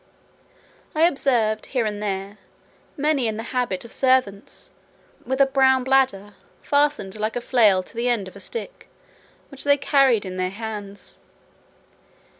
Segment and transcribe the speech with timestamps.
[0.95, 2.39] I observed, here and there,
[2.97, 4.71] many in the habit of servants,
[5.27, 8.89] with a blown bladder, fastened like a flail to the end of a stick,
[9.49, 11.19] which they carried in their hands.